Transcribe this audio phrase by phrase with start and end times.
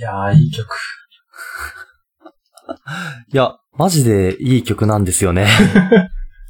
[0.00, 0.64] いやー、いい曲。
[3.30, 5.46] いや、マジでいい曲なんですよね。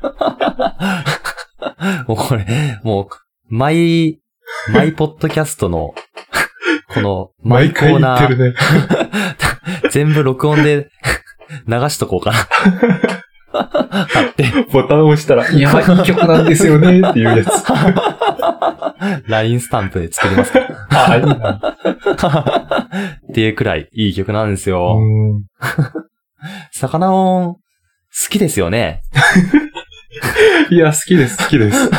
[2.08, 3.08] もうこれ、もう、
[3.54, 4.18] マイ、
[4.72, 5.94] マイポッドキャストの、
[6.88, 8.56] この、マイ毎回コーナー、言ってるね。
[9.92, 10.88] 全部録音で
[11.68, 12.38] 流しとこうかな。
[13.52, 17.50] 貼って、ボタンを押したら、いやー、いい曲なんですよねっていうやつ。
[19.28, 20.60] LINE スタンプで作りますか
[20.90, 21.76] あ、いいな。
[23.30, 24.98] っていうくらいいい曲なんですよ。
[24.98, 25.44] うん
[26.72, 27.60] 魚音、好
[28.30, 29.02] きですよね。
[30.70, 31.88] いや、好きです、好きです。
[31.88, 31.90] い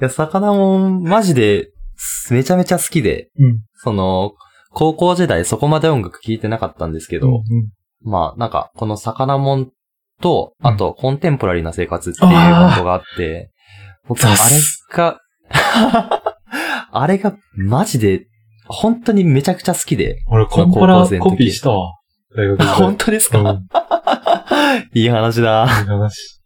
[0.00, 1.70] や、魚音、マジで、
[2.30, 3.58] めちゃめちゃ好きで、うん。
[3.74, 4.32] その、
[4.72, 7.42] 高校時代そこまで音楽聴いてなかったんですけど、うん
[8.02, 9.70] まあ、なんか、この魚もん
[10.22, 13.50] と、うんあと、コンテンポラリーな生活っていうバンドがあって、
[14.10, 14.36] 僕、あれ
[14.92, 15.20] が、
[16.90, 18.26] あれが、マジで、
[18.66, 20.16] 本当にめちゃくちゃ好きで。
[20.26, 21.92] 俺、コンポラコピーしたわ。
[22.36, 22.62] 大学。
[22.74, 23.68] 本当ですか、うん。
[24.92, 25.64] い いい話だ。
[25.64, 26.40] い話。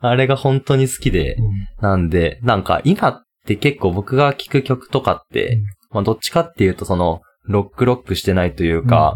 [0.00, 1.36] あれが本当に好きで。
[1.36, 9.14] うんなんで、なんか今って結構僕が聴く曲とかって、うんまあどっちかっていうとその、ロックロックしてないというか、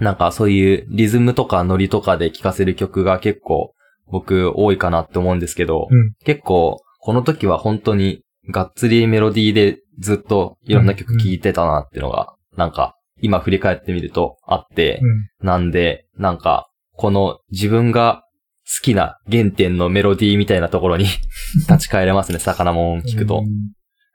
[0.00, 3.72] なんかそういうリズムとかノリとかで聴かせる曲が結構
[4.12, 15.00] 僕多いかなって思うんですけど、うん結構この時は本当にがっつりメロディーでずっといろんな曲聴いてたなっていうのが、なんか今振り返ってみるとあって、
[15.40, 15.46] うん。
[15.46, 18.24] なんで、なんか、この自分が
[18.66, 21.06] 好きな原点のメロディーみたいなところに
[21.68, 23.38] 立ち返れますね、魚もん聞くと。
[23.38, 23.48] うん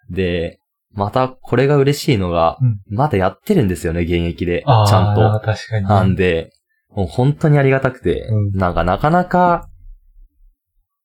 [0.10, 0.60] で、
[0.94, 4.64] またこれが嬉しいのが、うんまだやってるんですよね、現役で。
[4.66, 5.42] ちゃんと。
[5.44, 5.90] 確かにね。
[5.90, 6.52] なんで、
[6.96, 9.68] もう本当にありがたくて、うんなんかなかなか、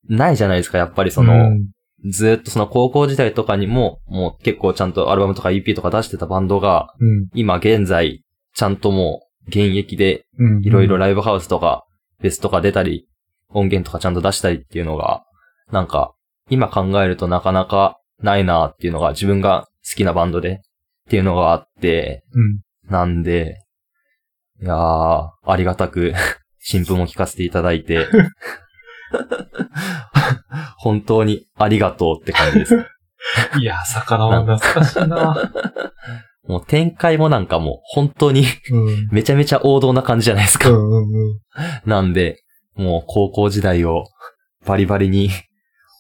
[0.09, 1.71] ないじゃないですか、やっぱりその、うん
[2.05, 7.29] ずーっとその高校時代とかにも、もう結構ちゃんとアルバムとか EP とか出してたバンドが、うん。
[7.35, 10.65] 今現在、ちゃんともう現役でうん。
[10.65, 11.85] いろいろライブハウスとか、
[12.21, 13.07] フェスとか出たり、
[13.51, 15.23] 音源とかちゃんと出したりっていうのが、
[15.71, 16.15] なんか、
[16.51, 20.59] 今考えるとなかなかないなっていうのが自分が好きなバンドでっ
[21.09, 22.61] ていうのがあって、うん。
[22.91, 23.63] なんで、
[24.61, 26.15] いやー、ありがたく、
[26.59, 28.07] 新聞も聞かせていただいて、
[30.79, 32.87] 本当にありがとうって感じです。
[33.61, 35.53] いや、魚は懐かしいな。
[36.49, 39.09] もう展開もなんかもう本当にうん。
[39.13, 40.71] めちゃめちゃ王道な感じじゃないですか。
[40.71, 41.41] うんうんうん。
[41.87, 42.43] なんで、
[42.75, 44.07] もう高校時代を
[44.67, 45.31] バリバリに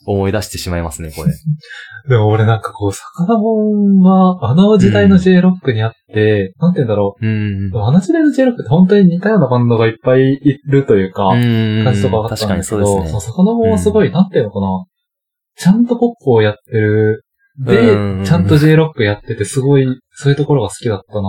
[0.05, 1.33] 思い出してしまいますね、これ。
[2.09, 7.71] でも俺なんかこう、魚もんは、あの時代の J ロックにあって、なんて言うんだろうん。
[7.73, 7.79] う。
[7.79, 13.21] あの時代の J ロックって本当に似たようなバンドがいっぱいいるというか、うん感じとか分かった確かにんですけど、そうですね。
[13.21, 14.67] その魚もんはすごい、なんていうのかな。
[15.57, 17.25] ちゃんとポップをやってる。
[17.65, 21.29] で、うんちゃんと J ロックやってて、すごい、そういうところが好きだったな。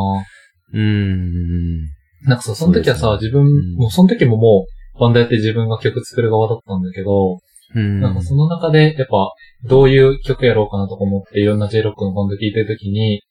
[0.74, 1.82] うん。
[2.26, 7.40] なんかそう、その時はさ、そうです自分、うんもうその時ももう、バンドやって自分が曲作る側だったんだけど、
[7.76, 8.02] うん。
[8.02, 9.32] なんかその中で、やっぱ、
[9.64, 13.22] どういう曲やろうかなとか思って、いろんな J ロックのバンド聴いてる時に、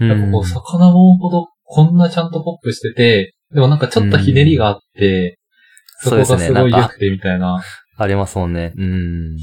[0.00, 5.38] うん、やっぱこう、魚もんほど、こんなちゃんとポップしてて、でもなんかちょっとひねりがあって、
[6.00, 7.62] そこがすごい良くてみたいな。
[7.96, 8.72] ありますもんね。
[8.76, 9.36] うん。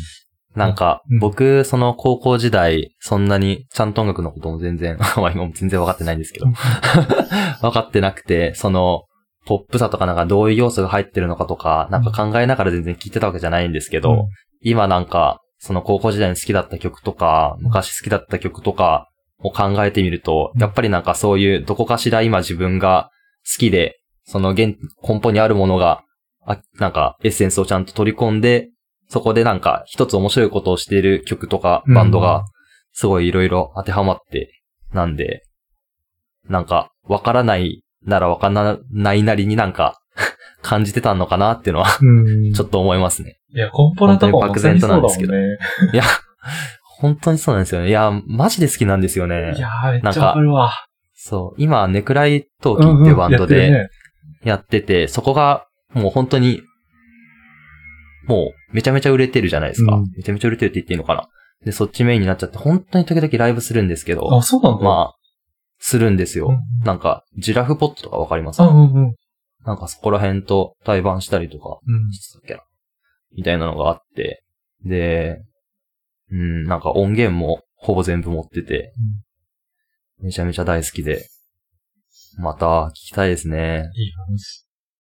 [0.56, 6.48] なんかうん、僕、その高校時代、そんなにちゃんと音楽のことも全然、 まあ今も全然分かってないんですけど、
[7.62, 9.04] 分かってなくて、その、
[9.46, 14.28] ポップさとかなんかどういう要素が入ってるのかとか、なんか考えながら全然聞いてたわけじゃないんですけど、うん。
[14.62, 19.10] 今なんか、その高校時代に好きだった曲とか、昔好きだった曲とか
[19.40, 20.62] を考えてみると、うん。
[20.62, 23.10] やっぱりなんかそういうどこかしら今自分が
[23.46, 26.04] 好きで、その原根本にあるものが、
[26.46, 28.70] あなんかエッセンスをちゃんと取り込んで、
[29.08, 32.46] そこでなんか一つ面白いことをしている曲とかバンドが
[32.94, 34.62] すごいいろいろ当てはまって、
[34.94, 35.44] なんで、
[36.50, 40.02] なんかわからないならわからないなりになんか
[40.62, 42.54] 感じてたのかなっていうのはうん。
[42.54, 43.40] ちょっと思いますね。
[43.54, 45.58] いや、コンポラとかもまさにそうだもん本当にね。
[45.94, 46.04] いや、
[47.00, 47.90] 本当にそうなんですよね。
[47.90, 49.60] いや、マジで好きなんですよねい。
[49.60, 50.72] やー、めっちゃわかるわ。
[51.14, 51.62] そう。
[51.62, 53.90] 今、ネクライトーキーっていうバンドで
[54.44, 56.62] やってて、そこがもう本当に、
[58.28, 59.96] もうめちゃめちゃ売れてるじゃないですか。
[59.96, 61.28] うんめちゃめちゃ売れてるって言っていいのかな。
[61.66, 64.84] で、そっちメインになっちゃって、本当に時々ライブするんですけど、あ、そうなんだ。
[64.84, 65.16] まあ、
[65.84, 66.48] するんですよ。
[66.50, 68.62] うんなんか、ジラフポットとかわかります？
[68.62, 69.16] あ、うんうん。
[69.66, 72.12] なんかそこら辺と対バンしたりとかうん。
[72.12, 72.62] してたっけな？
[73.36, 74.44] みたいなのがあって、
[74.86, 75.44] で、
[76.32, 78.94] うん、なんか音源もほぼ全部持ってて、
[80.22, 81.28] めちゃめちゃ大好きで、
[82.38, 83.90] また聞きたいですね。
[83.96, 84.66] いい話。